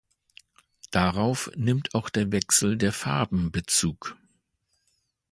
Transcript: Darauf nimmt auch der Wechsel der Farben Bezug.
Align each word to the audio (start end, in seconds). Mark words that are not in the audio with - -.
Darauf 0.89 1.51
nimmt 1.55 1.93
auch 1.93 2.09
der 2.09 2.31
Wechsel 2.31 2.75
der 2.75 2.91
Farben 2.91 3.51
Bezug. 3.51 4.17